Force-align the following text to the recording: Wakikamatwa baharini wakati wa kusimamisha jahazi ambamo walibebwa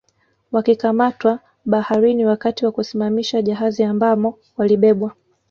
Wakikamatwa 0.51 1.39
baharini 1.65 2.25
wakati 2.25 2.65
wa 2.65 2.71
kusimamisha 2.71 3.41
jahazi 3.41 3.83
ambamo 3.83 4.37
walibebwa 4.57 5.11